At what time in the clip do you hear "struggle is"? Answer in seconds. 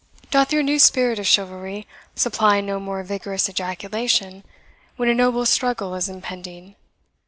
5.45-6.09